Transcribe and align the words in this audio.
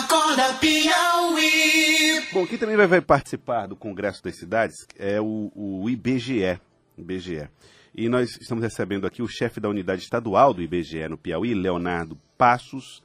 Acorda 0.00 0.54
Piauí. 0.54 2.22
Bom, 2.32 2.46
quem 2.46 2.56
também 2.56 2.74
vai, 2.74 3.02
participar 3.02 3.66
do 3.66 3.76
Congresso 3.76 4.24
das 4.24 4.38
Cidades 4.38 4.86
é 4.98 5.20
o, 5.20 5.52
o 5.54 5.90
IBGE. 5.90 6.58
IBGE. 6.96 7.50
E 7.94 8.08
nós 8.08 8.30
estamos 8.40 8.64
recebendo 8.64 9.06
aqui 9.06 9.20
o 9.20 9.28
chefe 9.28 9.60
da 9.60 9.68
unidade 9.68 10.02
estadual 10.02 10.54
do 10.54 10.62
IBGE 10.62 11.06
no 11.06 11.18
Piauí, 11.18 11.52
Leonardo 11.52 12.18
Passos, 12.38 13.02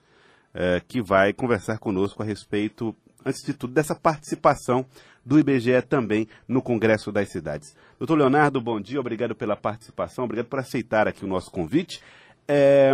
eh, 0.54 0.82
que 0.88 1.02
vai 1.02 1.34
conversar 1.34 1.80
conosco 1.80 2.24
a 2.24 2.26
respeito, 2.26 2.96
antes 3.26 3.44
de 3.46 3.54
tudo, 3.54 3.74
dessa 3.74 3.94
participação 3.94 4.86
do 5.26 5.38
IBGE 5.38 5.82
também 5.82 6.30
no 6.48 6.62
Congresso 6.62 7.12
das 7.12 7.28
Cidades. 7.28 7.76
Doutor 8.00 8.18
Leonardo, 8.18 8.62
bom 8.62 8.80
dia, 8.80 9.02
obrigado 9.02 9.36
pela 9.36 9.58
participação, 9.58 10.24
obrigado 10.24 10.48
por 10.48 10.60
aceitar 10.60 11.10
aqui 11.10 11.26
o 11.26 11.28
nosso 11.28 11.52
convite. 11.52 12.02
É, 12.48 12.94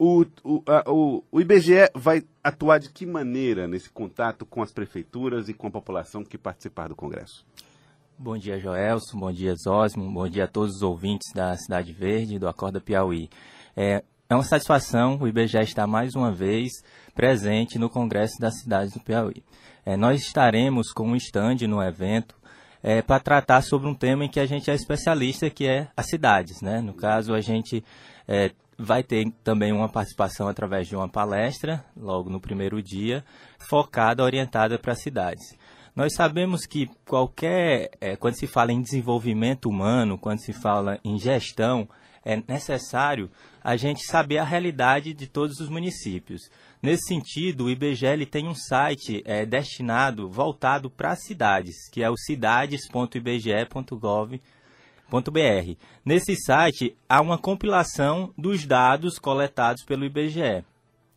o, 0.00 0.24
o, 0.42 0.62
a, 0.66 0.90
o, 0.90 1.22
o 1.30 1.40
IBGE 1.42 1.90
vai 1.94 2.22
atuar 2.42 2.78
de 2.78 2.88
que 2.88 3.04
maneira 3.04 3.68
nesse 3.68 3.90
contato 3.90 4.46
com 4.46 4.62
as 4.62 4.72
prefeituras 4.72 5.50
e 5.50 5.52
com 5.52 5.66
a 5.66 5.70
população 5.70 6.24
que 6.24 6.38
participar 6.38 6.88
do 6.88 6.96
Congresso? 6.96 7.44
Bom 8.16 8.38
dia, 8.38 8.58
Joelson. 8.58 9.18
Bom 9.18 9.30
dia, 9.30 9.54
Zosmo. 9.54 10.10
Bom 10.10 10.26
dia 10.26 10.44
a 10.44 10.48
todos 10.48 10.76
os 10.76 10.82
ouvintes 10.82 11.30
da 11.34 11.54
Cidade 11.54 11.92
Verde 11.92 12.38
do 12.38 12.48
Acorda 12.48 12.80
Piauí. 12.80 13.28
É, 13.76 14.02
é 14.26 14.34
uma 14.34 14.42
satisfação 14.42 15.18
o 15.20 15.28
IBGE 15.28 15.58
estar 15.58 15.86
mais 15.86 16.14
uma 16.14 16.32
vez 16.32 16.82
presente 17.14 17.78
no 17.78 17.90
Congresso 17.90 18.40
das 18.40 18.58
Cidades 18.58 18.94
do 18.94 19.00
Piauí. 19.00 19.44
É, 19.84 19.98
nós 19.98 20.22
estaremos 20.22 20.92
com 20.92 21.08
um 21.08 21.16
stand 21.16 21.66
no 21.68 21.82
evento 21.82 22.36
é, 22.82 23.02
para 23.02 23.20
tratar 23.20 23.60
sobre 23.60 23.86
um 23.86 23.94
tema 23.94 24.24
em 24.24 24.30
que 24.30 24.40
a 24.40 24.46
gente 24.46 24.70
é 24.70 24.74
especialista, 24.74 25.50
que 25.50 25.66
é 25.66 25.88
as 25.94 26.06
cidades. 26.06 26.62
Né? 26.62 26.80
No 26.80 26.94
caso, 26.94 27.34
a 27.34 27.40
gente 27.42 27.84
é, 28.26 28.50
vai 28.80 29.02
ter 29.02 29.30
também 29.44 29.72
uma 29.72 29.88
participação 29.88 30.48
através 30.48 30.88
de 30.88 30.96
uma 30.96 31.08
palestra, 31.08 31.84
logo 31.94 32.30
no 32.30 32.40
primeiro 32.40 32.82
dia, 32.82 33.22
focada, 33.68 34.24
orientada 34.24 34.78
para 34.78 34.92
as 34.92 35.02
cidades. 35.02 35.54
Nós 35.94 36.14
sabemos 36.14 36.64
que 36.64 36.88
qualquer, 37.06 37.90
é, 38.00 38.16
quando 38.16 38.36
se 38.36 38.46
fala 38.46 38.72
em 38.72 38.80
desenvolvimento 38.80 39.68
humano, 39.68 40.16
quando 40.16 40.40
se 40.40 40.54
fala 40.54 40.98
em 41.04 41.18
gestão, 41.18 41.86
é 42.24 42.42
necessário 42.48 43.30
a 43.62 43.76
gente 43.76 44.02
saber 44.04 44.38
a 44.38 44.44
realidade 44.44 45.12
de 45.12 45.26
todos 45.26 45.60
os 45.60 45.68
municípios. 45.68 46.40
Nesse 46.82 47.08
sentido, 47.08 47.64
o 47.64 47.70
IBGE 47.70 48.24
tem 48.30 48.48
um 48.48 48.54
site 48.54 49.22
é, 49.26 49.44
destinado, 49.44 50.30
voltado 50.30 50.88
para 50.88 51.12
as 51.12 51.22
cidades, 51.22 51.86
que 51.90 52.02
é 52.02 52.08
o 52.08 52.16
cidades.ibge.gov.br. 52.16 54.59
Nesse 56.04 56.36
site 56.36 56.96
há 57.08 57.20
uma 57.20 57.36
compilação 57.36 58.32
dos 58.38 58.64
dados 58.64 59.18
coletados 59.18 59.84
pelo 59.84 60.04
IBGE. 60.04 60.64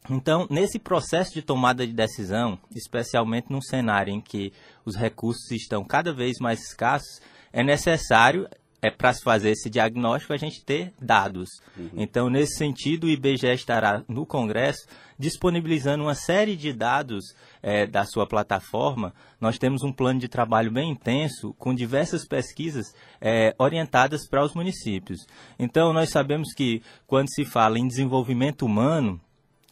Então, 0.10 0.46
nesse 0.50 0.78
processo 0.78 1.34
de 1.34 1.42
tomada 1.42 1.88
de 1.88 1.94
decisão, 1.94 2.60
especialmente 2.76 3.50
num 3.50 3.62
cenário 3.62 4.14
em 4.14 4.20
que 4.20 4.52
os 4.84 4.96
recursos 4.96 5.50
estão 5.52 5.84
cada 5.84 6.12
vez 6.12 6.40
mais 6.42 6.60
escassos, 6.62 7.22
é 7.54 7.64
necessário, 7.64 8.48
é 8.84 8.92
para 8.92 9.14
se 9.14 9.24
fazer 9.24 9.52
esse 9.52 9.70
diagnóstico, 9.70 10.34
a 10.34 10.38
gente 10.38 10.62
ter 10.62 10.94
dados. 11.02 11.48
Uhum. 11.78 11.90
Então, 11.96 12.30
nesse 12.30 12.58
sentido, 12.58 13.06
o 13.06 13.10
IBGE 13.10 13.48
estará 13.54 14.04
no 14.10 14.26
Congresso 14.26 14.86
disponibilizando 15.18 16.04
uma 16.04 16.16
série 16.16 16.58
de 16.58 16.74
dados 16.74 17.24
é, 17.62 17.88
da 17.88 18.04
sua 18.04 18.28
plataforma. 18.28 19.14
Nós 19.40 19.58
temos 19.58 19.84
um 19.84 19.94
plano 19.94 20.20
de 20.20 20.28
trabalho 20.28 20.70
bem 20.70 20.92
intenso, 20.92 21.54
com 21.54 21.74
diversas 21.74 22.28
pesquisas 22.28 22.94
é, 23.22 23.56
orientadas 23.58 24.28
para 24.28 24.44
os 24.44 24.54
municípios. 24.54 25.26
Então, 25.58 25.94
nós 25.94 26.10
sabemos 26.10 26.54
que 26.54 26.82
quando 27.08 27.34
se 27.34 27.46
fala 27.46 27.80
em 27.80 27.88
desenvolvimento 27.88 28.66
humano, 28.66 29.18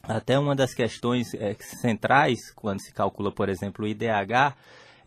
até 0.01 0.39
uma 0.39 0.55
das 0.55 0.73
questões 0.73 1.33
é, 1.33 1.53
centrais, 1.59 2.39
quando 2.55 2.81
se 2.81 2.93
calcula, 2.93 3.29
por 3.29 3.49
exemplo, 3.49 3.83
o 3.83 3.87
IDH, 3.89 4.55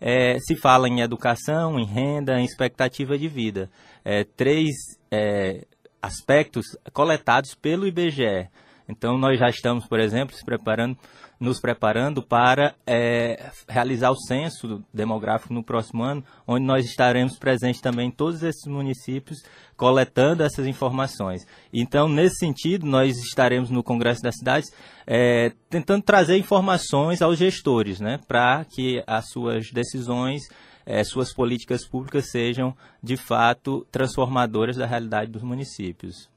é, 0.01 0.39
se 0.41 0.57
fala 0.57 0.89
em 0.89 1.01
educação, 1.01 1.79
em 1.79 1.85
renda, 1.85 2.39
em 2.39 2.45
expectativa 2.45 3.17
de 3.17 3.29
vida. 3.29 3.71
É, 4.05 4.25
três 4.25 4.75
é, 5.11 5.65
aspectos 6.03 6.67
coletados 6.93 7.55
pelo 7.55 7.87
IBGE. 7.87 8.49
Então, 8.89 9.17
nós 9.17 9.39
já 9.39 9.49
estamos, 9.49 9.87
por 9.87 9.99
exemplo, 9.99 10.37
preparando 10.45 10.99
nos 11.45 11.61
preparando 11.61 12.23
para 12.23 12.75
é, 12.87 13.51
realizar 13.69 14.11
o 14.11 14.17
censo 14.17 14.85
demográfico 14.93 15.53
no 15.53 15.63
próximo 15.63 16.03
ano, 16.03 16.25
onde 16.47 16.65
nós 16.65 16.87
estaremos 16.87 17.39
presentes 17.39 17.81
também 17.81 18.09
em 18.09 18.11
todos 18.11 18.43
esses 18.43 18.67
municípios, 18.67 19.43
coletando 19.77 20.43
essas 20.43 20.67
informações. 20.67 21.47
Então, 21.73 22.09
nesse 22.09 22.37
sentido, 22.37 22.87
nós 22.87 23.17
estaremos 23.19 23.71
no 23.71 23.83
Congresso 23.83 24.23
das 24.23 24.37
Cidades 24.37 24.71
é, 25.07 25.53
tentando 25.69 26.03
trazer 26.03 26.37
informações 26.39 27.21
aos 27.21 27.39
gestores, 27.39 28.01
né, 28.01 28.19
para 28.27 28.65
que 28.65 29.03
as 29.07 29.29
suas 29.29 29.71
decisões 29.73 30.43
é, 30.87 31.03
suas 31.03 31.33
políticas 31.33 31.89
públicas 31.89 32.31
sejam, 32.31 32.77
de 33.03 33.17
fato, 33.17 33.87
transformadoras 33.91 34.77
da 34.77 34.85
realidade 34.85 35.31
dos 35.31 35.43
municípios. 35.43 36.29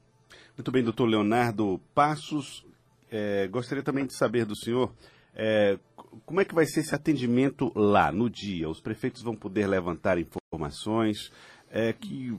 Muito 0.58 0.72
bem, 0.72 0.82
doutor 0.82 1.06
Leonardo 1.06 1.80
Passos, 1.94 2.66
é, 3.08 3.46
gostaria 3.46 3.80
também 3.80 4.04
de 4.04 4.12
saber 4.12 4.44
do 4.44 4.56
senhor 4.56 4.92
é, 5.32 5.78
como 6.26 6.40
é 6.40 6.44
que 6.44 6.52
vai 6.52 6.66
ser 6.66 6.80
esse 6.80 6.92
atendimento 6.92 7.70
lá, 7.76 8.10
no 8.10 8.28
dia? 8.28 8.68
Os 8.68 8.80
prefeitos 8.80 9.22
vão 9.22 9.36
poder 9.36 9.68
levantar 9.68 10.18
informações? 10.18 11.30
É, 11.70 11.92
que, 11.92 12.36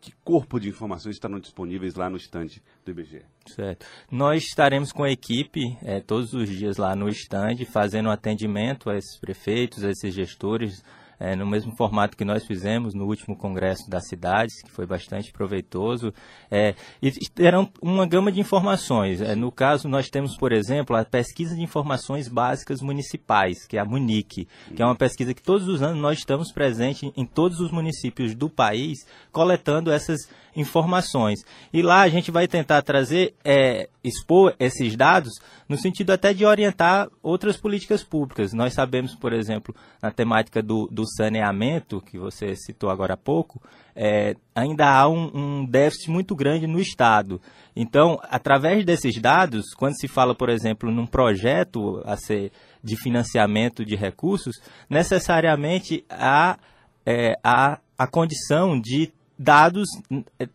que 0.00 0.12
corpo 0.24 0.58
de 0.58 0.68
informações 0.68 1.14
estarão 1.14 1.38
disponíveis 1.38 1.94
lá 1.94 2.10
no 2.10 2.16
estande 2.16 2.60
do 2.84 2.90
IBGE? 2.90 3.22
Certo. 3.46 3.86
Nós 4.10 4.42
estaremos 4.42 4.90
com 4.90 5.04
a 5.04 5.10
equipe 5.12 5.78
é, 5.84 6.00
todos 6.00 6.34
os 6.34 6.48
dias 6.48 6.76
lá 6.76 6.96
no 6.96 7.08
estande, 7.08 7.64
fazendo 7.64 8.10
atendimento 8.10 8.90
a 8.90 8.96
esses 8.96 9.16
prefeitos, 9.20 9.84
a 9.84 9.90
esses 9.90 10.12
gestores, 10.12 10.82
é, 11.20 11.36
no 11.36 11.46
mesmo 11.46 11.76
formato 11.76 12.16
que 12.16 12.24
nós 12.24 12.46
fizemos 12.46 12.94
no 12.94 13.04
último 13.04 13.36
congresso 13.36 13.88
das 13.90 14.08
cidades, 14.08 14.62
que 14.62 14.70
foi 14.70 14.86
bastante 14.86 15.30
proveitoso, 15.30 16.14
é, 16.50 16.74
e 17.02 17.10
terão 17.28 17.70
uma 17.82 18.06
gama 18.06 18.32
de 18.32 18.40
informações. 18.40 19.20
É, 19.20 19.34
no 19.34 19.52
caso, 19.52 19.86
nós 19.86 20.08
temos, 20.08 20.34
por 20.36 20.50
exemplo, 20.50 20.96
a 20.96 21.04
pesquisa 21.04 21.54
de 21.54 21.62
informações 21.62 22.26
básicas 22.26 22.80
municipais, 22.80 23.66
que 23.66 23.76
é 23.76 23.80
a 23.80 23.84
MUNIC, 23.84 24.48
que 24.74 24.82
é 24.82 24.84
uma 24.84 24.96
pesquisa 24.96 25.34
que 25.34 25.42
todos 25.42 25.68
os 25.68 25.82
anos 25.82 26.00
nós 26.00 26.18
estamos 26.18 26.50
presentes 26.50 27.10
em 27.14 27.26
todos 27.26 27.60
os 27.60 27.70
municípios 27.70 28.34
do 28.34 28.48
país, 28.48 29.06
coletando 29.30 29.92
essas 29.92 30.26
informações. 30.56 31.44
E 31.72 31.82
lá 31.82 32.00
a 32.00 32.08
gente 32.08 32.30
vai 32.30 32.48
tentar 32.48 32.82
trazer, 32.82 33.34
é, 33.44 33.88
expor 34.02 34.54
esses 34.58 34.96
dados 34.96 35.32
no 35.68 35.76
sentido 35.76 36.10
até 36.10 36.32
de 36.32 36.44
orientar 36.44 37.08
outras 37.22 37.56
políticas 37.56 38.02
públicas. 38.02 38.52
Nós 38.52 38.74
sabemos, 38.74 39.14
por 39.14 39.32
exemplo, 39.32 39.74
na 40.02 40.10
temática 40.10 40.62
do, 40.62 40.88
do 40.90 41.04
saneamento, 41.16 42.00
que 42.00 42.18
você 42.18 42.54
citou 42.56 42.90
agora 42.90 43.14
há 43.14 43.16
pouco, 43.16 43.60
é, 43.94 44.34
ainda 44.54 44.88
há 44.88 45.08
um, 45.08 45.30
um, 45.34 45.66
déficit 45.66 46.10
muito 46.10 46.34
grande 46.34 46.66
no 46.66 46.80
Estado. 46.80 47.40
Então, 47.74 48.18
através 48.24 48.84
desses 48.84 49.20
dados, 49.20 49.74
quando 49.76 49.98
se 49.98 50.08
fala, 50.08 50.34
por 50.34 50.48
exemplo, 50.48 50.90
num 50.90 51.06
projeto 51.06 52.02
a 52.04 52.16
ser 52.16 52.52
de 52.82 52.96
financiamento 52.96 53.84
de 53.84 53.96
recursos, 53.96 54.56
necessariamente 54.88 56.04
há, 56.08 56.58
é, 57.04 57.38
há 57.42 57.78
a 57.98 58.06
condição 58.06 58.80
de 58.80 59.12
dados 59.38 59.88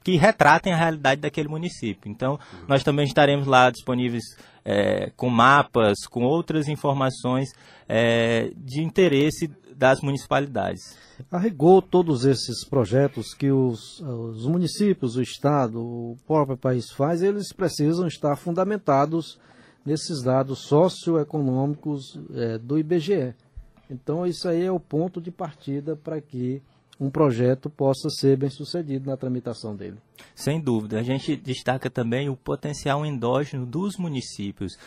que 0.03 0.15
retratem 0.15 0.71
a 0.71 0.77
realidade 0.77 1.21
daquele 1.21 1.47
município. 1.47 2.09
Então, 2.09 2.39
nós 2.67 2.83
também 2.83 3.05
estaremos 3.05 3.47
lá 3.47 3.71
disponíveis 3.71 4.23
é, 4.63 5.11
com 5.15 5.29
mapas, 5.29 6.05
com 6.09 6.23
outras 6.23 6.67
informações 6.67 7.49
é, 7.87 8.51
de 8.55 8.83
interesse 8.83 9.49
das 9.75 10.01
municipalidades. 10.01 10.97
A 11.29 11.37
rigor, 11.37 11.81
todos 11.81 12.25
esses 12.25 12.63
projetos 12.67 13.33
que 13.33 13.51
os, 13.51 13.99
os 14.01 14.45
municípios, 14.45 15.15
o 15.15 15.21
Estado, 15.21 15.79
o 15.79 16.17
próprio 16.25 16.57
país 16.57 16.89
faz, 16.91 17.21
eles 17.21 17.51
precisam 17.51 18.07
estar 18.07 18.35
fundamentados 18.35 19.37
nesses 19.85 20.23
dados 20.23 20.59
socioeconômicos 20.59 22.19
é, 22.33 22.57
do 22.57 22.79
IBGE. 22.79 23.35
Então, 23.89 24.25
isso 24.25 24.47
aí 24.47 24.63
é 24.63 24.71
o 24.71 24.79
ponto 24.79 25.21
de 25.21 25.29
partida 25.29 25.95
para 25.95 26.19
que 26.19 26.61
um 26.99 27.09
projeto 27.09 27.69
possa 27.69 28.09
ser 28.09 28.37
bem 28.37 28.49
sucedido 28.49 29.09
na 29.09 29.17
tramitação 29.17 29.75
dele. 29.75 29.97
Sem 30.33 30.59
dúvida. 30.59 30.99
A 30.99 31.03
gente 31.03 31.35
destaca 31.35 31.89
também 31.89 32.29
o 32.29 32.35
potencial 32.35 33.05
endógeno 33.05 33.65
dos 33.65 33.97
municípios. 33.97 34.77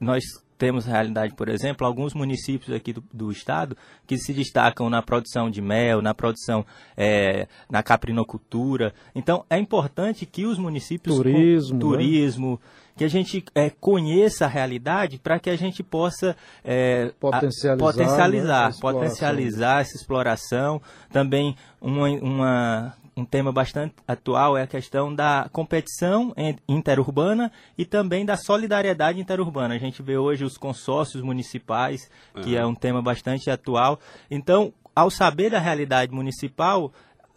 Nós 0.00 0.24
temos 0.60 0.84
realidade, 0.84 1.34
por 1.34 1.48
exemplo, 1.48 1.86
alguns 1.86 2.12
municípios 2.12 2.76
aqui 2.76 2.92
do, 2.92 3.02
do, 3.10 3.32
estado 3.32 3.74
que 4.06 4.18
se 4.18 4.34
destacam 4.34 4.90
na 4.90 5.00
produção 5.00 5.50
de 5.50 5.62
mel, 5.62 6.02
na 6.02 6.12
produção 6.12 6.66
é, 6.94 7.48
na 7.70 7.82
caprinocultura. 7.82 8.92
Então, 9.14 9.42
é 9.48 9.58
importante 9.58 10.26
que 10.26 10.44
os 10.44 10.58
municípios 10.58 11.16
turismo, 11.16 11.72
com, 11.72 11.78
turismo, 11.78 12.50
né? 12.50 12.58
Que 13.00 13.04
a 13.04 13.08
gente 13.08 13.42
é, 13.54 13.70
conheça 13.70 14.44
a 14.44 14.48
realidade 14.48 15.18
para 15.18 15.40
que 15.40 15.48
a 15.48 15.56
gente 15.56 15.82
possa 15.82 16.36
é, 16.62 17.10
potencializar, 17.18 17.72
a, 17.72 17.78
potencializar, 17.78 18.68
né, 18.68 18.76
potencializar 18.78 19.80
essa 19.80 19.96
exploração, 19.96 20.82
também 21.10 21.56
uma, 21.80 22.08
uma 22.10 22.94
um 23.16 23.24
tema 23.24 23.50
bastante 23.50 23.94
atual 24.06 24.54
é 24.54 24.64
a 24.64 24.66
questão 24.66 25.14
da 25.14 25.48
competição 25.50 26.34
interurbana 26.68 27.50
e 27.78 27.86
também 27.86 28.26
da 28.26 28.36
solidariedade 28.36 29.18
interurbana. 29.18 29.74
A 29.74 29.78
gente 29.78 30.02
vê 30.02 30.18
hoje 30.18 30.44
os 30.44 30.58
consórcios 30.58 31.22
municipais, 31.22 32.10
que 32.42 32.54
uhum. 32.54 32.60
é 32.60 32.66
um 32.66 32.74
tema 32.74 33.00
bastante 33.00 33.50
atual. 33.50 33.98
Então, 34.30 34.74
ao 34.94 35.10
saber 35.10 35.50
da 35.50 35.58
realidade 35.58 36.12
municipal, 36.12 36.92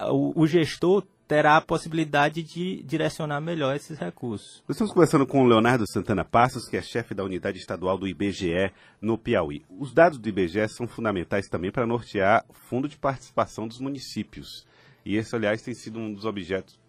o, 0.09 0.41
o 0.41 0.45
gestor 0.45 1.05
terá 1.33 1.57
a 1.57 1.61
possibilidade 1.61 2.43
de 2.43 2.83
direcionar 2.83 3.41
melhor 3.41 3.75
esses 3.75 3.97
recursos. 3.97 4.61
Nós 4.67 4.75
estamos 4.75 4.93
conversando 4.93 5.25
com 5.25 5.41
o 5.41 5.47
Leonardo 5.47 5.83
Santana 5.91 6.23
Passos, 6.23 6.69
que 6.69 6.77
é 6.77 6.81
chefe 6.83 7.15
da 7.15 7.23
unidade 7.23 7.57
estadual 7.57 7.97
do 7.97 8.07
IBGE 8.07 8.71
no 9.01 9.17
Piauí. 9.17 9.65
Os 9.67 9.91
dados 9.91 10.19
do 10.19 10.29
IBGE 10.29 10.69
são 10.69 10.87
fundamentais 10.87 11.47
também 11.47 11.71
para 11.71 11.87
nortear 11.87 12.45
o 12.47 12.53
fundo 12.53 12.87
de 12.87 12.97
participação 12.97 13.67
dos 13.67 13.79
municípios. 13.79 14.63
E 15.03 15.15
esse, 15.15 15.35
aliás, 15.35 15.63
tem 15.63 15.73
sido 15.73 15.97
um 15.97 16.13
dos 16.13 16.23
objetos 16.23 16.79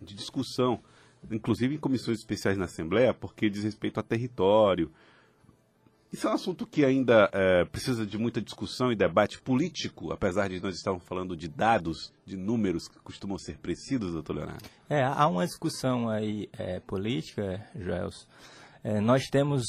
de 0.00 0.14
discussão, 0.14 0.80
inclusive 1.30 1.74
em 1.74 1.78
comissões 1.78 2.20
especiais 2.20 2.56
na 2.56 2.64
Assembleia, 2.64 3.12
porque 3.12 3.50
diz 3.50 3.62
respeito 3.62 4.00
a 4.00 4.02
território, 4.02 4.90
isso 6.12 6.28
é 6.28 6.30
um 6.30 6.34
assunto 6.34 6.66
que 6.66 6.84
ainda 6.84 7.30
é, 7.32 7.64
precisa 7.64 8.04
de 8.04 8.18
muita 8.18 8.40
discussão 8.40 8.92
e 8.92 8.96
debate 8.96 9.40
político, 9.40 10.12
apesar 10.12 10.48
de 10.48 10.60
nós 10.60 10.76
estarmos 10.76 11.02
falando 11.04 11.34
de 11.34 11.48
dados, 11.48 12.12
de 12.26 12.36
números 12.36 12.86
que 12.86 12.98
costumam 12.98 13.38
ser 13.38 13.56
precisos, 13.56 14.12
doutor 14.12 14.36
Leonardo. 14.36 14.64
É, 14.90 15.02
há 15.02 15.26
uma 15.26 15.46
discussão 15.46 16.10
aí 16.10 16.50
é, 16.52 16.80
política, 16.80 17.66
Joelson, 17.74 18.26
é, 18.84 19.00
nós 19.00 19.28
temos, 19.28 19.62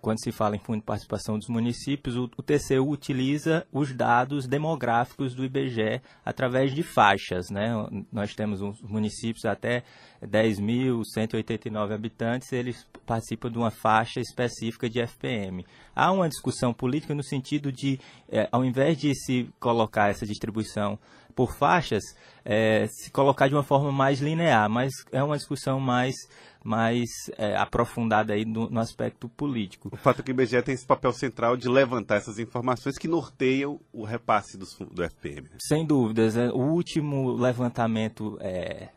quando 0.00 0.22
se 0.22 0.30
fala 0.30 0.54
em 0.54 0.60
fundo 0.60 0.78
de 0.78 0.84
participação 0.84 1.36
dos 1.36 1.48
municípios, 1.48 2.16
o, 2.16 2.30
o, 2.36 2.42
TCU 2.42 2.88
utiliza 2.88 3.66
os 3.72 3.92
dados 3.92 4.46
demográficos 4.46 5.34
do 5.34 5.44
IBGE 5.44 6.00
através 6.24 6.72
de 6.72 6.84
faixas. 6.84 7.50
Né? 7.50 7.70
Nós 8.12 8.32
temos 8.34 8.62
os 8.62 8.80
municípios 8.82 9.44
até 9.44 9.82
10.189 10.24 11.92
habitantes, 11.92 12.52
eles 12.52 12.86
participam 13.04 13.50
de 13.50 13.58
uma 13.58 13.72
faixa 13.72 14.20
específica 14.20 14.88
de 14.88 15.00
FPM. 15.04 15.66
Há 15.94 16.12
uma 16.12 16.28
discussão 16.28 16.72
política 16.72 17.12
no 17.12 17.24
sentido 17.24 17.72
de, 17.72 17.98
é, 18.28 18.48
ao 18.52 18.64
invés 18.64 18.96
de 18.96 19.12
se 19.16 19.48
colocar 19.58 20.10
essa 20.10 20.24
distribuição 20.24 20.96
por 21.34 21.54
faixas, 21.54 22.02
é, 22.44 22.86
se 22.86 23.10
colocar 23.10 23.48
de 23.48 23.54
uma 23.54 23.62
forma 23.62 23.90
mais 23.90 24.20
linear, 24.20 24.68
mas 24.68 24.92
é 25.10 25.22
uma 25.22 25.36
discussão 25.36 25.80
mais 25.80 26.14
mais 26.62 27.08
é, 27.38 27.56
aprofundada 27.56 28.34
aí 28.34 28.44
no, 28.44 28.68
no, 28.68 28.80
aspecto 28.80 29.28
político. 29.28 29.88
O 29.92 29.96
fato 29.96 30.20
é 30.20 30.22
que 30.22 30.30
o 30.30 30.34
IBGE 30.34 30.62
tem 30.62 30.74
esse 30.74 30.86
papel 30.86 31.12
central 31.12 31.56
de 31.56 31.68
levantar 31.68 32.16
essas 32.16 32.38
informações 32.38 32.98
que 32.98 33.08
norteiam 33.08 33.80
o 33.92 34.04
repasse 34.04 34.58
do, 34.58 34.66
do 34.86 35.02
FPM. 35.02 35.48
Né? 35.48 35.56
Sem 35.60 35.86
dúvidas. 35.86 36.36
É, 36.36 36.50
o 36.50 36.58
último 36.58 37.32
levantamento 37.32 38.36
é, 38.40 38.88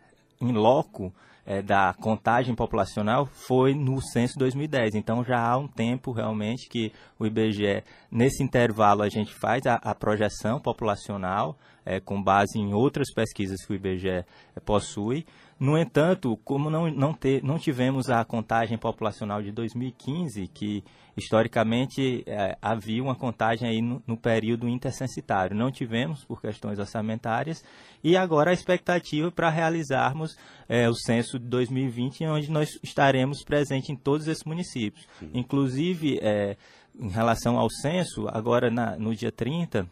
em 0.42 0.51
loco 0.51 1.13
é, 1.45 1.62
da 1.62 1.94
contagem 1.94 2.56
populacional 2.56 3.25
foi 3.25 3.74
no 3.74 4.01
censo 4.01 4.38
2010. 4.38 4.95
Então 4.95 5.24
já 5.24 5.39
há 5.39 5.57
um 5.57 5.68
tempo 5.68 6.12
realmente 6.12 6.69
que 6.69 6.92
o 7.19 7.25
IBGE, 7.25 7.83
nesse 8.12 8.44
intervalo, 8.44 9.01
a 9.01 9.09
gente 9.09 9.33
faz 9.33 9.66
a, 9.66 9.75
a 9.75 9.94
projeção 9.94 10.59
populacional 10.59 11.57
é, 11.86 12.00
com 12.00 12.21
base 12.21 12.57
em 12.57 12.74
outras 12.74 13.13
pesquisas 13.13 13.66
que 13.66 13.74
o 13.74 13.75
IBGE 13.75 14.09
é, 14.09 14.25
possui. 14.66 15.25
No 15.63 15.77
entanto, 15.77 16.36
como 16.44 16.69
não, 16.69 16.92
não, 16.92 17.13
ter, 17.13 17.42
não 17.42 17.57
tivemos 17.57 18.10
a 18.10 18.25
contagem 18.25 18.77
populacional 18.77 19.42
de 19.42 19.50
2015, 19.50 20.50
que 20.50 20.83
historicamente 21.15 22.21
é, 22.27 22.57
havia 22.62 23.01
uma 23.01 23.15
contagem 23.15 23.69
aí 23.69 23.81
no, 23.81 24.04
no, 24.06 24.18
período 24.18 24.68
intercensitário, 24.68 25.56
não 25.56 25.71
tivemos 25.71 26.25
por 26.25 26.42
questões 26.42 26.80
orçamentárias, 26.80 27.63
e 28.04 28.18
agora 28.18 28.51
a 28.51 28.54
expectativa 28.54 29.31
para 29.31 29.50
realizarmos 29.50 30.36
é, 30.68 30.89
o 30.89 30.95
censo 30.95 31.39
de 31.39 31.45
2020, 31.45 32.25
onde 32.25 32.51
nós 32.51 32.77
estaremos 32.83 33.42
presentes 33.42 33.89
em 33.89 33.95
todos 33.95 34.27
esses 34.27 34.44
municípios. 34.44 35.07
Uhum. 35.21 35.30
Inclusive, 35.33 36.19
é, 36.21 36.57
em 36.94 37.07
relação 37.07 37.57
ao 37.57 37.69
censo, 37.69 38.27
agora 38.27 38.69
na, 38.69 38.98
no 38.98 39.16
dia 39.16 39.31
30, 39.31 39.89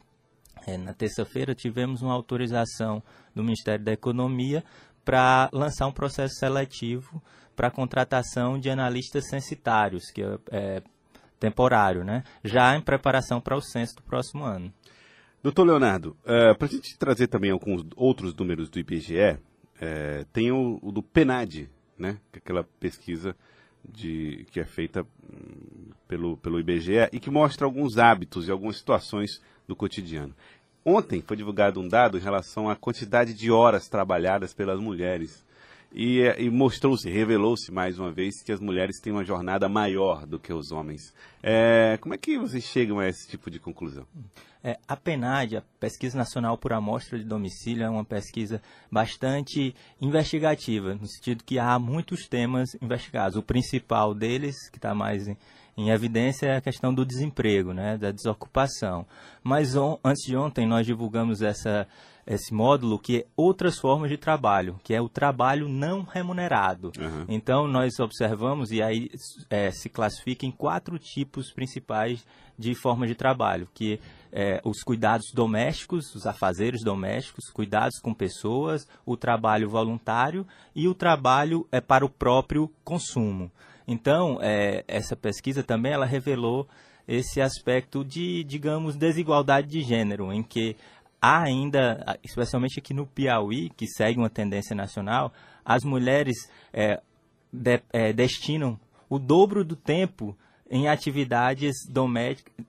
é, 0.68 0.78
na 0.78 0.94
terça-feira, 0.94 1.56
tivemos 1.56 2.02
uma 2.02 2.14
autorização 2.14 3.02
do 3.34 3.42
Ministério 3.42 3.84
da 3.84 3.94
Economia 3.94 4.64
para 5.04 5.50
lançar 5.52 5.88
um 5.88 5.92
processo 5.92 6.36
seletivo 6.36 7.22
para 7.56 7.70
contratação 7.70 8.60
de 8.60 8.70
analistas 8.70 9.28
censitários, 9.30 10.10
que 10.12 10.22
é, 10.22 10.40
é 10.52 10.84
temporário, 11.40 12.04
né? 12.04 12.24
já 12.44 12.76
em 12.76 12.82
preparação 12.82 13.42
para 13.42 13.56
o 13.56 13.62
censo 13.62 13.96
do 13.96 14.04
próximo 14.04 14.44
ano. 14.44 14.72
Doutor 15.44 15.64
Leonardo, 15.66 16.16
uh, 16.22 16.56
para 16.56 16.68
a 16.68 16.70
gente 16.70 16.96
trazer 16.98 17.28
também 17.28 17.50
alguns 17.50 17.84
outros 17.96 18.34
números 18.36 18.70
do 18.70 18.80
IBGE, 18.80 19.40
é, 19.82 20.24
tem 20.32 20.52
o, 20.52 20.78
o, 20.84 20.92
do 20.92 21.02
PENAD, 21.02 21.68
né? 21.98 22.20
é 22.32 22.38
aquela 22.38 22.64
pesquisa 22.80 23.36
de, 23.84 24.46
que 24.52 24.60
é 24.60 24.66
feita 24.66 25.02
hum, 25.02 25.90
pelo, 26.08 26.38
pelo 26.38 26.60
IBGE 26.60 27.10
e 27.12 27.20
que 27.20 27.32
mostra 27.32 27.66
alguns 27.66 27.98
hábitos 27.98 28.48
e 28.48 28.52
algumas 28.52 28.78
situações 28.78 29.42
do 29.68 29.76
cotidiano. 29.76 30.36
Ontem 30.86 31.22
foi 31.22 31.38
divulgado 31.38 31.80
um 31.80 31.88
dado 31.88 32.18
em 32.18 32.22
relação 32.22 32.70
à 32.70 32.76
quantidade 32.76 33.34
de 33.34 33.52
horas 33.52 33.88
trabalhadas 33.88 34.54
pelas 34.54 34.80
mulheres. 34.80 35.46
E, 35.94 36.22
e 36.40 36.50
mostrou-se, 36.50 37.10
revelou-se 37.10 37.72
mais 37.72 38.00
uma 38.00 38.12
vez 38.12 38.42
que 38.42 38.52
as 38.52 38.62
mulheres 38.62 39.00
têm 39.00 39.12
uma 39.12 39.26
jornada 39.26 39.68
maior 39.68 40.26
do 40.26 40.40
que 40.40 40.54
os 40.54 40.72
homens. 40.72 41.14
É, 41.44 41.98
como 42.00 42.16
é 42.16 42.18
que 42.18 42.40
vocês 42.40 42.64
chegam 42.64 43.00
a 43.00 43.08
esse 43.08 43.28
tipo 43.28 43.52
de 43.52 43.60
conclusão? 43.60 44.08
É, 44.64 44.78
a 44.88 44.96
PNAD, 44.96 45.58
a 45.58 45.64
Pesquisa 45.80 46.18
Nacional 46.18 46.58
por 46.58 46.72
Amostra 46.72 47.18
de 47.18 47.26
Domicílio, 47.26 47.84
é 47.84 47.90
uma 47.90 48.06
pesquisa 48.06 48.62
bastante 48.90 49.76
investigativa, 50.00 50.96
no 50.96 51.08
sentido 51.08 51.44
que 51.44 51.60
há 51.60 51.78
muitos 51.78 52.28
temas 52.28 52.70
investigados. 52.82 53.36
O 53.36 53.44
principal 53.44 54.14
deles, 54.14 54.70
que 54.70 54.78
está 54.78 54.96
mais 54.96 55.28
em, 55.28 55.36
em 55.78 55.90
evidência 55.90 56.48
é 56.48 56.58
a 56.58 56.62
questão 56.62 56.94
do 56.94 57.06
desemprego, 57.06 57.74
né, 57.74 57.98
da 57.98 58.12
desocupação. 58.12 59.06
Mas 59.44 59.76
on, 59.76 59.98
antes 60.04 60.24
de 60.26 60.36
ontem 60.36 60.68
nós 60.68 60.86
divulgamos 60.86 61.42
essa, 61.42 61.88
esse 62.26 62.54
módulo 62.54 63.00
que 63.00 63.20
é 63.20 63.26
outras 63.36 63.80
formas 63.80 64.10
de 64.10 64.18
trabalho, 64.18 64.80
que 64.84 64.94
é 64.94 65.02
o 65.02 65.10
trabalho 65.10 65.68
não 65.68 66.04
remunerado. 66.04 66.92
Uhum. 67.00 67.26
Então 67.28 67.68
nós 67.68 68.00
observamos 68.00 68.72
e 68.72 68.82
aí 68.82 69.10
é, 69.50 69.72
se 69.72 69.90
classifica 69.90 70.46
em 70.46 70.52
quatro 70.52 71.00
tipos 71.00 71.52
principais 71.52 72.26
de 72.58 72.76
formas 72.76 73.10
de 73.10 73.16
trabalho, 73.16 73.68
que 73.74 74.00
é, 74.32 74.62
os 74.64 74.82
cuidados 74.84 75.32
domésticos, 75.34 76.14
os 76.16 76.26
afazeres 76.26 76.84
domésticos, 76.84 77.50
cuidados 77.50 78.00
com 78.00 78.14
pessoas, 78.14 78.88
o 79.06 79.18
trabalho 79.18 79.70
voluntário 79.70 80.46
e 80.76 80.88
o 80.88 80.94
trabalho 80.94 81.68
é 81.72 81.82
para 81.82 82.06
o 82.06 82.10
próprio 82.10 82.72
consumo. 82.84 83.52
Então, 83.92 84.40
é, 84.42 84.86
essa 84.88 85.18
pesquisa 85.18 85.62
também 85.62 85.92
ela 85.92 86.06
revelou 86.06 86.66
esse 87.06 87.42
aspecto 87.42 88.06
de, 88.06 88.42
digamos, 88.46 88.96
desigualdade 88.96 89.68
de 89.68 89.82
gênero, 89.82 90.32
em 90.32 90.42
que 90.42 90.78
há 91.22 91.42
ainda, 91.42 92.18
especialmente 92.24 92.80
aqui 92.80 92.94
no 92.94 93.06
Piauí, 93.06 93.70
que 93.70 93.86
segue 93.88 94.18
uma 94.18 94.30
tendência 94.30 94.74
nacional, 94.74 95.34
as 95.66 95.84
mulheres 95.84 96.50
é, 96.72 97.02
de, 97.52 97.82
é, 97.92 98.14
destinam 98.14 98.80
o 99.10 99.20
dobro 99.20 99.66
do 99.66 99.76
tempo 99.76 100.38
em 100.72 100.88
atividades 100.88 101.86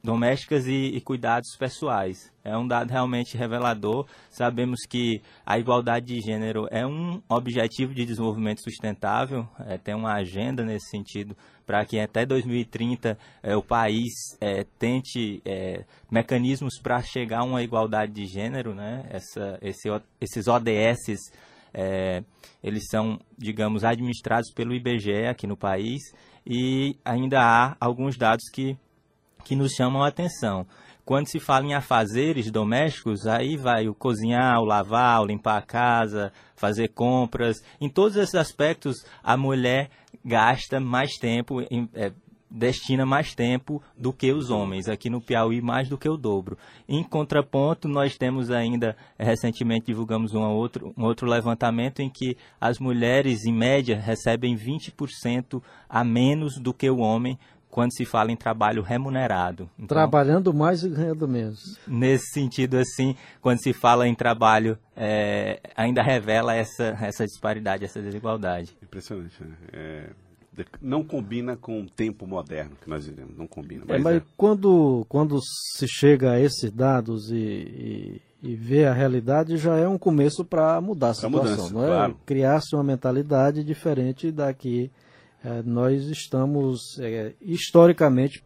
domésticas 0.02 0.66
e, 0.66 1.00
cuidados 1.04 1.56
pessoais. 1.56 2.32
É 2.42 2.58
um 2.58 2.66
dado 2.66 2.90
realmente 2.90 3.36
revelador. 3.36 4.06
Sabemos 4.28 4.80
que 4.88 5.22
a 5.46 5.56
igualdade 5.56 6.06
de 6.06 6.20
gênero 6.20 6.66
é 6.72 6.84
um 6.84 7.22
objetivo 7.28 7.94
de 7.94 8.04
desenvolvimento 8.04 8.60
sustentável, 8.60 9.48
é, 9.68 9.78
tem 9.78 9.94
uma 9.94 10.14
agenda 10.14 10.64
nesse 10.64 10.90
sentido 10.90 11.36
para 11.64 11.84
que 11.84 12.00
até 12.00 12.26
2030 12.26 13.16
é, 13.40 13.54
o 13.54 13.62
país 13.62 14.12
é, 14.40 14.64
tente 14.80 15.40
é, 15.44 15.84
mecanismos 16.10 16.80
para 16.82 17.00
chegar 17.02 17.38
a 17.38 17.44
uma 17.44 17.62
igualdade 17.62 18.10
de 18.10 18.26
gênero. 18.26 18.74
Né? 18.74 19.06
Essa, 19.10 19.58
esse, 19.62 19.88
esses 20.20 20.48
ODS 20.48 21.30
é, 21.74 22.22
eles 22.62 22.84
são, 22.90 23.18
digamos, 23.36 23.84
administrados 23.84 24.50
pelo 24.52 24.74
IBGE 24.74 25.26
aqui 25.26 25.46
no 25.46 25.56
país 25.56 26.02
e 26.46 26.96
ainda 27.04 27.40
há 27.40 27.76
alguns 27.80 28.16
dados 28.16 28.48
que, 28.52 28.76
que 29.44 29.56
nos 29.56 29.72
chamam 29.72 30.02
a 30.02 30.08
atenção. 30.08 30.66
Quando 31.04 31.28
se 31.28 31.40
fala 31.40 31.66
em 31.66 31.74
afazeres 31.74 32.50
domésticos, 32.50 33.26
aí 33.26 33.56
vai 33.56 33.88
o 33.88 33.94
cozinhar, 33.94 34.60
o 34.60 34.64
lavar, 34.64 35.20
o 35.20 35.26
limpar 35.26 35.58
a 35.58 35.62
casa, 35.62 36.32
fazer 36.54 36.88
compras. 36.88 37.56
Em 37.80 37.88
todos 37.88 38.16
esses 38.16 38.36
aspectos, 38.36 39.04
a 39.22 39.36
mulher 39.36 39.90
gasta 40.24 40.78
mais 40.78 41.14
tempo, 41.14 41.60
é, 41.60 42.12
destina 42.52 43.06
mais 43.06 43.34
tempo 43.34 43.82
do 43.96 44.12
que 44.12 44.30
os 44.32 44.50
homens. 44.50 44.88
Aqui 44.88 45.08
no 45.08 45.20
Piauí, 45.20 45.60
mais 45.60 45.88
do 45.88 45.96
que 45.96 46.08
o 46.08 46.16
dobro. 46.16 46.58
Em 46.88 47.02
contraponto, 47.02 47.88
nós 47.88 48.16
temos 48.18 48.50
ainda, 48.50 48.96
eh, 49.18 49.24
recentemente 49.24 49.86
divulgamos 49.86 50.34
um 50.34 50.42
outro, 50.42 50.92
um 50.96 51.04
outro 51.04 51.28
levantamento 51.28 52.00
em 52.00 52.10
que 52.10 52.36
as 52.60 52.78
mulheres, 52.78 53.44
em 53.44 53.52
média, 53.52 53.98
recebem 53.98 54.54
20% 54.54 55.62
a 55.88 56.04
menos 56.04 56.58
do 56.58 56.74
que 56.74 56.88
o 56.90 56.98
homem 56.98 57.38
quando 57.72 57.94
se 57.94 58.04
fala 58.04 58.30
em 58.30 58.36
trabalho 58.36 58.82
remunerado. 58.82 59.68
Então, 59.78 59.96
Trabalhando 59.96 60.52
mais 60.52 60.84
e 60.84 60.90
ganhando 60.90 61.26
menos. 61.26 61.80
Nesse 61.88 62.26
sentido, 62.34 62.76
assim, 62.76 63.16
quando 63.40 63.62
se 63.62 63.72
fala 63.72 64.06
em 64.06 64.14
trabalho, 64.14 64.78
é, 64.94 65.58
ainda 65.74 66.02
revela 66.02 66.54
essa, 66.54 66.98
essa 67.00 67.24
disparidade, 67.24 67.82
essa 67.82 68.02
desigualdade. 68.02 68.76
Impressionante, 68.82 69.42
né? 69.42 69.56
É, 69.72 70.10
não 70.80 71.02
combina 71.02 71.56
com 71.56 71.80
o 71.80 71.86
tempo 71.88 72.26
moderno 72.26 72.76
que 72.80 72.88
nós 72.88 73.06
vivemos, 73.06 73.36
não 73.36 73.46
combina. 73.46 73.84
Mas, 73.86 74.00
é, 74.00 74.02
mas 74.02 74.16
é. 74.16 74.22
Quando, 74.36 75.06
quando 75.08 75.38
se 75.40 75.86
chega 75.88 76.32
a 76.32 76.40
esses 76.40 76.70
dados 76.70 77.30
e, 77.30 77.36
e, 77.36 78.22
e 78.42 78.54
vê 78.54 78.84
a 78.84 78.92
realidade, 78.92 79.56
já 79.56 79.76
é 79.76 79.88
um 79.88 79.98
começo 79.98 80.44
para 80.44 80.80
mudar 80.80 81.10
a 81.10 81.14
situação, 81.14 81.50
mudança, 81.50 81.72
não 81.72 81.84
é? 81.84 81.86
Claro. 81.86 82.16
Criar-se 82.26 82.74
uma 82.74 82.84
mentalidade 82.84 83.64
diferente 83.64 84.30
da 84.30 84.52
que 84.52 84.90
é, 85.44 85.62
nós 85.62 86.04
estamos 86.04 86.98
é, 87.00 87.32
historicamente 87.40 88.44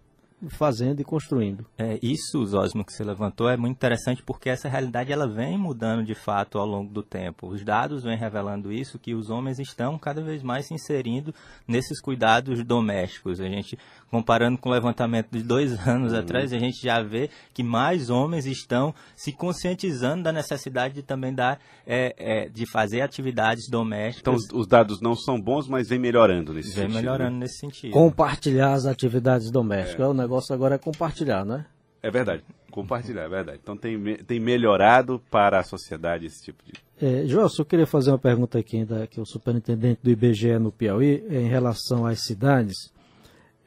fazendo 0.48 1.00
e 1.00 1.04
construindo. 1.04 1.64
É, 1.78 1.98
isso, 2.02 2.44
Zosmo, 2.44 2.84
que 2.84 2.92
você 2.92 3.02
levantou, 3.02 3.48
é 3.48 3.56
muito 3.56 3.76
interessante 3.76 4.22
porque 4.22 4.50
essa 4.50 4.68
realidade 4.68 5.12
ela 5.12 5.26
vem 5.26 5.56
mudando 5.56 6.04
de 6.04 6.14
fato 6.14 6.58
ao 6.58 6.66
longo 6.66 6.92
do 6.92 7.02
tempo. 7.02 7.48
Os 7.48 7.64
dados 7.64 8.04
vêm 8.04 8.16
revelando 8.16 8.72
isso, 8.72 8.98
que 8.98 9.14
os 9.14 9.30
homens 9.30 9.58
estão 9.58 9.98
cada 9.98 10.22
vez 10.22 10.42
mais 10.42 10.66
se 10.66 10.74
inserindo 10.74 11.34
nesses 11.66 12.00
cuidados 12.00 12.62
domésticos. 12.64 13.40
A 13.40 13.48
gente, 13.48 13.78
comparando 14.10 14.58
com 14.58 14.68
o 14.68 14.72
levantamento 14.72 15.30
de 15.30 15.42
dois 15.42 15.72
anos 15.88 16.12
uhum. 16.12 16.18
atrás, 16.18 16.52
a 16.52 16.58
gente 16.58 16.82
já 16.82 17.02
vê 17.02 17.30
que 17.54 17.62
mais 17.62 18.10
homens 18.10 18.46
estão 18.46 18.94
se 19.14 19.32
conscientizando 19.32 20.24
da 20.24 20.32
necessidade 20.32 20.94
de 20.94 21.02
também 21.02 21.34
dar, 21.34 21.58
é, 21.86 22.14
é, 22.18 22.48
de 22.48 22.70
fazer 22.70 23.00
atividades 23.00 23.68
domésticas. 23.70 24.20
Então, 24.20 24.34
os, 24.34 24.46
os, 24.52 24.66
dados 24.66 25.00
não 25.00 25.14
são 25.14 25.40
bons, 25.40 25.66
mas 25.66 25.88
vem 25.88 25.98
melhorando 25.98 26.52
nesse 26.52 26.68
vem 26.68 26.76
sentido. 26.76 26.92
Vem 26.92 27.02
melhorando 27.02 27.32
né? 27.32 27.40
nesse 27.40 27.58
sentido. 27.58 27.92
Compartilhar 27.92 28.72
as 28.72 28.84
atividades 28.84 29.50
domésticas. 29.50 30.00
É. 30.00 30.08
O 30.08 30.25
negócio 30.26 30.54
agora 30.54 30.74
é 30.74 30.78
compartilhar, 30.78 31.44
né? 31.44 31.64
É 32.02 32.10
verdade, 32.10 32.44
compartilhar, 32.70 33.22
é 33.22 33.28
verdade. 33.28 33.58
Então 33.62 33.76
tem, 33.76 34.16
tem 34.18 34.38
melhorado 34.38 35.20
para 35.30 35.58
a 35.58 35.62
sociedade 35.62 36.26
esse 36.26 36.44
tipo 36.44 36.62
de. 36.64 36.72
É, 37.00 37.26
Joel, 37.26 37.48
eu 37.58 37.64
queria 37.64 37.86
fazer 37.86 38.10
uma 38.10 38.18
pergunta 38.18 38.58
aqui 38.58 38.76
ainda, 38.78 39.06
que 39.06 39.20
o 39.20 39.26
superintendente 39.26 40.00
do 40.02 40.10
IBGE 40.10 40.58
no 40.58 40.70
Piauí, 40.70 41.24
é, 41.28 41.40
em 41.40 41.48
relação 41.48 42.06
às 42.06 42.24
cidades. 42.24 42.92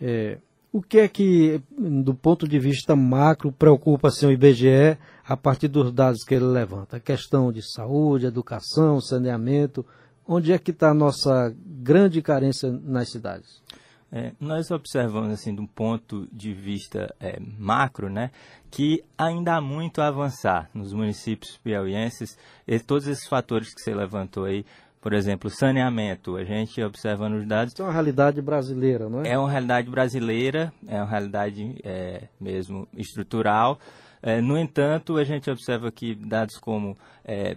É, 0.02 0.38
o 0.72 0.82
que 0.82 1.00
é 1.00 1.08
que, 1.08 1.62
do 1.78 2.14
ponto 2.14 2.48
de 2.48 2.60
vista 2.60 2.96
macro, 2.96 3.52
preocupa 3.52 4.10
assim, 4.10 4.28
o 4.28 4.32
IBGE 4.32 4.98
a 5.28 5.36
partir 5.36 5.68
dos 5.68 5.92
dados 5.92 6.24
que 6.24 6.36
ele 6.36 6.46
levanta? 6.46 6.98
A 6.98 7.00
questão 7.00 7.52
de 7.52 7.62
saúde, 7.74 8.28
educação, 8.28 9.02
saneamento. 9.02 9.86
Onde 10.28 10.54
é 10.54 10.60
que 10.60 10.70
está 10.70 10.92
a 10.92 10.94
nossa 10.94 11.54
grande 11.66 12.22
carência 12.22 12.72
nas 12.84 13.10
cidades? 13.10 13.64
É, 14.12 14.32
nós 14.40 14.72
observamos, 14.72 15.32
assim, 15.32 15.54
de 15.54 15.62
um 15.62 15.68
ponto 15.68 16.28
de 16.32 16.52
vista 16.52 17.14
é, 17.20 17.40
macro, 17.58 18.10
né, 18.10 18.32
que 18.72 19.04
ainda 19.18 19.56
há 19.56 19.62
muito 19.62 20.02
a 20.02 20.08
avançar 20.08 20.68
nos 20.74 20.94
municípios 20.94 21.58
piauienses, 21.58 22.38
e 22.68 22.80
todos 22.80 23.08
esses 23.08 23.28
fatores 23.28 23.74
que 23.74 23.82
você 23.82 23.94
levantou 23.94 24.46
aí, 24.46 24.66
por 25.00 25.14
exemplo, 25.14 25.50
saneamento, 25.50 26.36
a 26.36 26.44
gente 26.44 26.82
observa 26.84 27.30
nos 27.30 27.48
dados... 27.48 27.74
Isso 27.74 27.82
é 27.82 27.86
uma 27.86 27.94
realidade 27.94 28.42
brasileira, 28.42 29.08
não 29.08 29.22
é? 29.22 29.30
É 29.30 29.38
uma 29.38 29.50
realidade 29.50 29.90
brasileira, 29.90 30.74
é 30.88 30.98
uma 30.98 31.10
realidade 31.10 31.80
é, 31.84 32.24
mesmo 32.42 32.88
estrutural. 32.98 33.80
É, 34.22 34.42
no 34.42 34.58
entanto, 34.58 35.18
a 35.18 35.24
gente 35.24 35.50
observa 35.50 35.90
que 35.90 36.16
dados 36.16 36.58
como 36.58 36.98
é, 37.24 37.56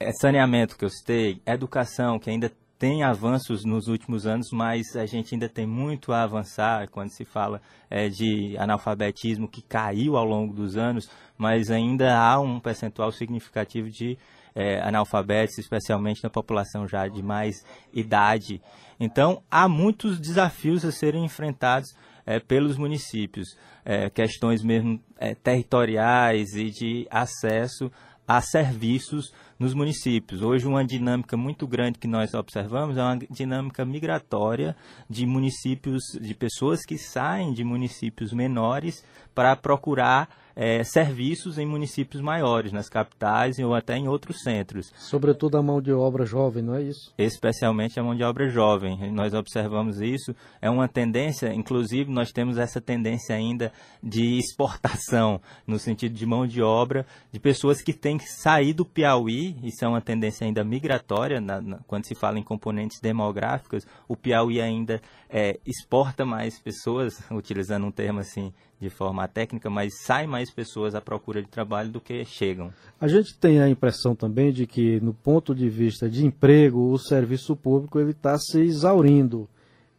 é, 0.00 0.12
saneamento, 0.12 0.76
que 0.76 0.84
eu 0.84 0.90
citei, 0.90 1.40
educação, 1.46 2.18
que 2.18 2.28
ainda 2.28 2.50
tem 2.84 3.02
avanços 3.02 3.64
nos 3.64 3.88
últimos 3.88 4.26
anos, 4.26 4.50
mas 4.52 4.94
a 4.94 5.06
gente 5.06 5.34
ainda 5.34 5.48
tem 5.48 5.66
muito 5.66 6.12
a 6.12 6.22
avançar 6.22 6.86
quando 6.90 7.08
se 7.08 7.24
fala 7.24 7.62
é, 7.88 8.10
de 8.10 8.58
analfabetismo 8.58 9.48
que 9.48 9.62
caiu 9.62 10.18
ao 10.18 10.24
longo 10.26 10.52
dos 10.52 10.76
anos, 10.76 11.08
mas 11.38 11.70
ainda 11.70 12.14
há 12.14 12.38
um 12.38 12.60
percentual 12.60 13.10
significativo 13.10 13.88
de 13.88 14.18
é, 14.54 14.82
analfabetos, 14.82 15.56
especialmente 15.56 16.22
na 16.22 16.28
população 16.28 16.86
já 16.86 17.08
de 17.08 17.22
mais 17.22 17.64
idade. 17.90 18.60
Então, 19.00 19.42
há 19.50 19.66
muitos 19.66 20.20
desafios 20.20 20.84
a 20.84 20.92
serem 20.92 21.24
enfrentados 21.24 21.88
é, 22.26 22.38
pelos 22.38 22.76
municípios, 22.76 23.56
é, 23.82 24.10
questões 24.10 24.62
mesmo 24.62 25.00
é, 25.16 25.34
territoriais 25.34 26.52
e 26.54 26.68
de 26.68 27.08
acesso 27.10 27.90
a 28.28 28.42
serviços 28.42 29.32
nos 29.58 29.74
municípios. 29.74 30.42
Hoje, 30.42 30.66
uma 30.66 30.84
dinâmica 30.84 31.36
muito 31.36 31.66
grande 31.66 31.98
que 31.98 32.08
nós 32.08 32.34
observamos 32.34 32.96
é 32.96 33.02
uma 33.02 33.16
dinâmica 33.30 33.84
migratória 33.84 34.76
de 35.08 35.26
municípios, 35.26 36.02
de 36.20 36.34
pessoas 36.34 36.84
que 36.84 36.98
saem 36.98 37.52
de 37.52 37.64
municípios 37.64 38.32
menores 38.32 39.04
para 39.34 39.54
procurar 39.56 40.43
é, 40.56 40.82
serviços 40.84 41.58
em 41.58 41.66
municípios 41.66 42.22
maiores, 42.22 42.72
nas 42.72 42.88
capitais 42.88 43.58
ou 43.58 43.74
até 43.74 43.96
em 43.96 44.08
outros 44.08 44.42
centros. 44.42 44.92
Sobretudo 44.96 45.56
a 45.56 45.62
mão 45.62 45.80
de 45.80 45.92
obra 45.92 46.24
jovem, 46.24 46.62
não 46.62 46.74
é 46.74 46.82
isso? 46.82 47.12
Especialmente 47.18 47.98
a 47.98 48.02
mão 48.02 48.14
de 48.14 48.22
obra 48.22 48.48
jovem. 48.48 49.10
Nós 49.10 49.34
observamos 49.34 50.00
isso. 50.00 50.34
É 50.60 50.70
uma 50.70 50.88
tendência, 50.88 51.52
inclusive 51.52 52.10
nós 52.10 52.32
temos 52.32 52.58
essa 52.58 52.80
tendência 52.80 53.34
ainda 53.34 53.72
de 54.02 54.38
exportação, 54.38 55.40
no 55.66 55.78
sentido 55.78 56.14
de 56.14 56.26
mão 56.26 56.46
de 56.46 56.62
obra, 56.62 57.06
de 57.32 57.40
pessoas 57.40 57.80
que 57.82 57.92
têm 57.92 58.18
que 58.18 58.28
sair 58.28 58.72
do 58.72 58.84
Piauí, 58.84 59.56
isso 59.62 59.84
é 59.84 59.88
uma 59.88 60.00
tendência 60.00 60.46
ainda 60.46 60.62
migratória, 60.62 61.40
na, 61.40 61.60
na, 61.60 61.78
quando 61.86 62.06
se 62.06 62.14
fala 62.14 62.38
em 62.38 62.42
componentes 62.42 63.00
demográficos, 63.00 63.86
o 64.08 64.16
Piauí 64.16 64.60
ainda 64.60 65.00
é, 65.28 65.58
exporta 65.66 66.24
mais 66.24 66.58
pessoas, 66.58 67.22
utilizando 67.30 67.86
um 67.86 67.90
termo 67.90 68.20
assim 68.20 68.52
de 68.80 68.90
forma 68.90 69.26
técnica, 69.26 69.70
mas 69.70 70.02
sai 70.02 70.26
mais 70.26 70.43
pessoas 70.50 70.94
à 70.94 71.00
procura 71.00 71.42
de 71.42 71.48
trabalho 71.48 71.90
do 71.90 72.00
que 72.00 72.24
chegam. 72.24 72.72
A 73.00 73.08
gente 73.08 73.36
tem 73.36 73.60
a 73.60 73.68
impressão 73.68 74.14
também 74.14 74.52
de 74.52 74.66
que, 74.66 75.00
no 75.00 75.14
ponto 75.14 75.54
de 75.54 75.68
vista 75.68 76.08
de 76.08 76.24
emprego, 76.24 76.90
o 76.90 76.98
serviço 76.98 77.54
público 77.54 78.00
está 78.00 78.38
se 78.38 78.60
exaurindo. 78.60 79.48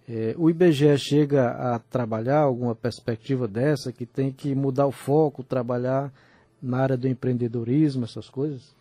É, 0.08 0.36
o 0.38 0.50
IBGE 0.50 0.98
chega 0.98 1.50
a 1.50 1.80
trabalhar 1.80 2.40
alguma 2.40 2.76
perspectiva 2.76 3.48
dessa, 3.48 3.92
que 3.92 4.06
tem 4.06 4.32
que 4.32 4.54
mudar 4.54 4.86
o 4.86 4.92
foco, 4.92 5.44
trabalhar 5.44 6.14
na 6.62 6.80
área 6.80 6.98
do 6.98 7.08
empreendedorismo, 7.08 8.06
essas 8.06 8.30
coisas? 8.30 8.76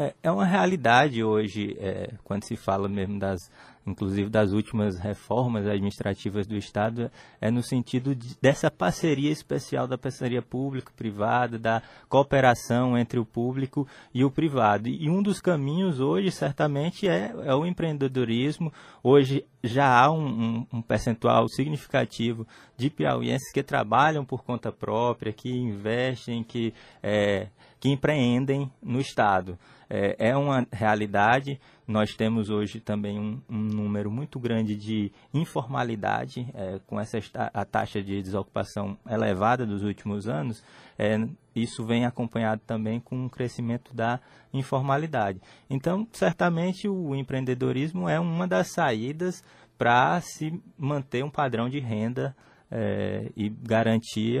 É, 0.00 0.14
é 0.22 0.30
uma 0.30 0.44
realidade 0.44 1.24
hoje, 1.24 1.76
é, 1.80 2.12
quando 2.22 2.44
se 2.44 2.54
fala 2.54 2.88
mesmo 2.88 3.18
das, 3.18 3.50
inclusive 3.84 4.30
das 4.30 4.52
últimas 4.52 4.96
reformas 4.96 5.66
administrativas 5.66 6.46
do 6.46 6.56
Estado, 6.56 7.10
é 7.40 7.50
no 7.50 7.64
sentido 7.64 8.14
de, 8.14 8.36
dessa 8.40 8.70
parceria 8.70 9.32
especial 9.32 9.88
da 9.88 9.98
parceria 9.98 10.40
público-privada, 10.40 11.58
da 11.58 11.82
cooperação 12.08 12.96
entre 12.96 13.18
o 13.18 13.24
público 13.24 13.88
e 14.14 14.24
o 14.24 14.30
privado. 14.30 14.88
E 14.88 15.10
um 15.10 15.20
dos 15.20 15.40
caminhos 15.40 15.98
hoje, 15.98 16.30
certamente, 16.30 17.08
é, 17.08 17.34
é 17.44 17.52
o 17.52 17.66
empreendedorismo. 17.66 18.72
Hoje 19.02 19.44
já 19.64 20.00
há 20.00 20.12
um, 20.12 20.28
um, 20.28 20.66
um 20.74 20.80
percentual 20.80 21.48
significativo 21.48 22.46
de 22.76 22.88
piauienses 22.88 23.50
que 23.50 23.64
trabalham 23.64 24.24
por 24.24 24.44
conta 24.44 24.70
própria, 24.70 25.32
que 25.32 25.50
investem, 25.50 26.44
que, 26.44 26.72
é, 27.02 27.48
que 27.80 27.88
empreendem 27.88 28.70
no 28.80 29.00
Estado 29.00 29.58
é, 29.90 30.30
é 30.30 30.36
uma 30.36 30.66
realidade. 30.72 31.60
Nós 31.86 32.14
temos 32.14 32.50
hoje 32.50 32.80
também 32.80 33.18
um, 33.18 33.40
um 33.48 33.58
número 33.58 34.10
muito 34.10 34.38
grande 34.38 34.76
de 34.76 35.10
informalidade, 35.32 36.46
é, 36.54 36.78
com 36.86 37.00
essa 37.00 37.18
a 37.54 37.64
taxa 37.64 38.02
de 38.02 38.22
desocupação 38.22 38.98
elevada 39.08 39.64
dos 39.64 39.82
últimos 39.82 40.28
anos. 40.28 40.62
É, 40.98 41.18
isso 41.54 41.84
vem 41.84 42.04
acompanhado 42.04 42.60
também 42.66 43.00
com 43.00 43.16
um 43.16 43.28
crescimento 43.28 43.94
da 43.94 44.20
informalidade. 44.52 45.40
Então, 45.68 46.06
certamente, 46.12 46.88
o 46.88 47.14
empreendedorismo 47.14 48.08
é 48.08 48.20
uma 48.20 48.46
das 48.46 48.72
saídas 48.72 49.42
para 49.78 50.20
se 50.20 50.60
manter 50.76 51.24
um 51.24 51.30
padrão 51.30 51.68
de 51.68 51.78
renda 51.78 52.36
é, 52.70 53.30
e 53.36 53.48
garantir 53.48 54.40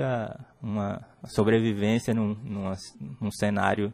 uma 0.60 1.00
sobrevivência 1.26 2.12
num, 2.12 2.34
num, 2.34 2.72
num 3.20 3.30
cenário 3.30 3.92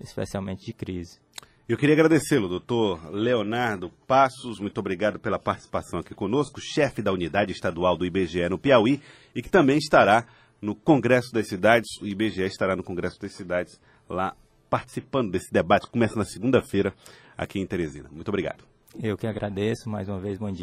especialmente 0.00 0.64
de 0.66 0.72
crise. 0.72 1.18
Eu 1.66 1.78
queria 1.78 1.94
agradecê-lo, 1.94 2.46
doutor 2.46 3.10
Leonardo 3.10 3.90
Passos. 4.06 4.60
Muito 4.60 4.78
obrigado 4.78 5.18
pela 5.18 5.38
participação 5.38 5.98
aqui 5.98 6.14
conosco, 6.14 6.60
chefe 6.60 7.00
da 7.00 7.10
unidade 7.10 7.52
estadual 7.52 7.96
do 7.96 8.04
IBGE 8.04 8.48
no 8.50 8.58
Piauí 8.58 9.00
e 9.34 9.40
que 9.40 9.48
também 9.48 9.78
estará 9.78 10.26
no 10.60 10.74
Congresso 10.74 11.32
das 11.32 11.48
Cidades. 11.48 11.88
O 12.02 12.06
IBGE 12.06 12.42
estará 12.42 12.76
no 12.76 12.82
Congresso 12.82 13.18
das 13.18 13.32
Cidades 13.32 13.80
lá 14.08 14.36
participando 14.68 15.30
desse 15.30 15.50
debate 15.52 15.86
que 15.86 15.92
começa 15.92 16.16
na 16.16 16.24
segunda-feira 16.24 16.92
aqui 17.36 17.58
em 17.58 17.66
Teresina. 17.66 18.10
Muito 18.12 18.28
obrigado. 18.28 18.64
Eu 19.02 19.16
que 19.16 19.26
agradeço 19.26 19.88
mais 19.88 20.08
uma 20.08 20.20
vez. 20.20 20.38
Bom 20.38 20.52
dia. 20.52 20.62